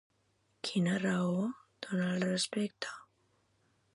[0.69, 1.35] Quina raó
[1.87, 2.97] dona al respecte?